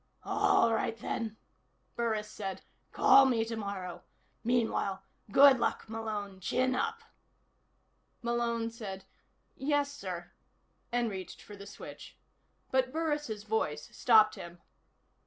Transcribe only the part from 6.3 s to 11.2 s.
Chin up." Malone said: "Yes, sir," and